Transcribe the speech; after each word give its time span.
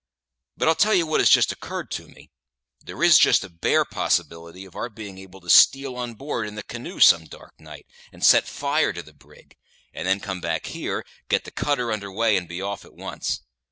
But 0.57 0.67
I'll 0.67 0.73
tell 0.73 0.95
you 0.95 1.05
what 1.05 1.19
has 1.19 1.29
just 1.29 1.51
occurred 1.51 1.91
to 1.91 2.07
me. 2.07 2.31
There 2.83 3.03
is 3.03 3.19
just 3.19 3.43
a 3.43 3.49
bare 3.49 3.85
possibility 3.85 4.65
of 4.65 4.75
our 4.75 4.89
being 4.89 5.19
able 5.19 5.39
to 5.41 5.47
steal 5.51 5.95
on 5.95 6.15
board 6.15 6.47
in 6.47 6.55
the 6.55 6.63
canoe 6.63 6.99
some 6.99 7.25
dark 7.25 7.53
night, 7.59 7.85
and 8.11 8.25
set 8.25 8.47
fire 8.47 8.93
to 8.93 9.03
the 9.03 9.13
brig; 9.13 9.57
and 9.93 10.07
then 10.07 10.19
come 10.19 10.41
back 10.41 10.65
here, 10.65 11.05
get 11.29 11.43
the 11.43 11.51
cutter 11.51 11.91
under 11.91 12.11
weigh, 12.11 12.35
and 12.35 12.47
be 12.47 12.63
off 12.63 12.83
at 12.83 12.95
once. 12.95 13.41